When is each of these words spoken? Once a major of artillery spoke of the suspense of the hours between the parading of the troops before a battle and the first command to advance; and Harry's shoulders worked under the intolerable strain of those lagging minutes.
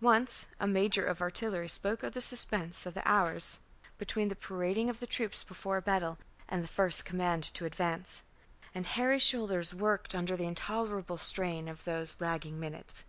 Once 0.00 0.46
a 0.58 0.66
major 0.66 1.04
of 1.04 1.20
artillery 1.20 1.68
spoke 1.68 2.02
of 2.02 2.14
the 2.14 2.22
suspense 2.22 2.86
of 2.86 2.94
the 2.94 3.06
hours 3.06 3.60
between 3.98 4.30
the 4.30 4.34
parading 4.34 4.88
of 4.88 4.98
the 4.98 5.06
troops 5.06 5.42
before 5.42 5.76
a 5.76 5.82
battle 5.82 6.16
and 6.48 6.62
the 6.62 6.66
first 6.66 7.04
command 7.04 7.44
to 7.44 7.66
advance; 7.66 8.22
and 8.74 8.86
Harry's 8.86 9.20
shoulders 9.22 9.74
worked 9.74 10.14
under 10.14 10.38
the 10.38 10.46
intolerable 10.48 11.18
strain 11.18 11.68
of 11.68 11.84
those 11.84 12.18
lagging 12.18 12.58
minutes. 12.58 13.04